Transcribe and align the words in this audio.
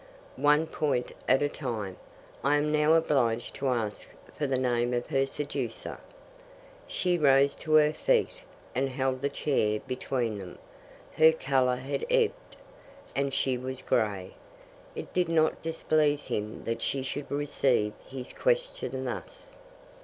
"One 0.41 0.65
point 0.65 1.11
at 1.29 1.43
a 1.43 1.47
time. 1.47 1.95
I 2.43 2.55
am 2.57 2.71
now 2.71 2.95
obliged 2.95 3.53
to 3.57 3.67
ask 3.67 4.07
for 4.35 4.47
the 4.47 4.57
name 4.57 4.95
of 4.95 5.05
her 5.05 5.27
seducer." 5.27 5.99
She 6.87 7.19
rose 7.19 7.53
to 7.57 7.73
her 7.73 7.93
feet 7.93 8.31
and 8.73 8.89
held 8.89 9.21
the 9.21 9.29
chair 9.29 9.79
between 9.85 10.39
them. 10.39 10.57
Her 11.17 11.31
colour 11.31 11.75
had 11.75 12.03
ebbed, 12.09 12.55
and 13.15 13.31
she 13.31 13.59
was 13.59 13.81
grey. 13.83 14.33
It 14.95 15.13
did 15.13 15.29
not 15.29 15.61
displease 15.61 16.25
him 16.29 16.63
that 16.63 16.81
she 16.81 17.03
should 17.03 17.29
receive 17.29 17.93
his 18.09 18.33
question 18.33 19.05
thus. 19.05 19.55